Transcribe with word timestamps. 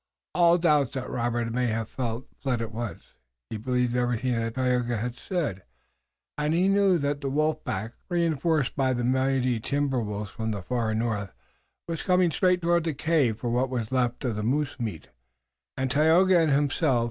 All 0.33 0.57
doubts 0.57 0.95
that 0.95 1.11
Robert 1.11 1.53
may 1.53 1.67
have 1.67 1.87
felt 1.87 2.25
fled 2.41 2.59
at 2.59 2.71
once. 2.71 3.03
He 3.51 3.57
believed 3.57 3.95
everything 3.95 4.31
that 4.33 4.55
Tayoga 4.55 4.97
had 4.97 5.13
said, 5.13 5.61
and 6.39 6.55
he 6.55 6.67
knew 6.67 6.97
that 6.97 7.21
the 7.21 7.29
wolf 7.29 7.63
pack, 7.63 7.93
reënforced 8.09 8.73
by 8.75 8.95
mighty 8.95 9.59
timber 9.59 10.01
wolves 10.01 10.31
from 10.31 10.49
the 10.49 10.63
far 10.63 10.95
north, 10.95 11.31
was 11.87 12.01
coming 12.01 12.31
straight 12.31 12.63
toward 12.63 12.85
the 12.85 12.95
cave 12.95 13.37
for 13.37 13.51
what 13.51 13.69
was 13.69 13.91
left 13.91 14.25
of 14.25 14.35
the 14.35 14.41
moose 14.41 14.79
meat 14.79 15.09
and 15.77 15.91
Tayoga 15.91 16.39
and 16.39 16.49
himself. 16.51 16.99